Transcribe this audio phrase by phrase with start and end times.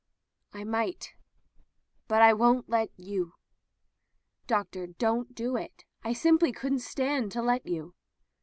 [0.51, 1.13] "I might.
[2.07, 3.35] But I won't let you."
[4.47, 5.85] "Doctor, don't do it.
[6.03, 7.93] I simply couldn't stand it to let you."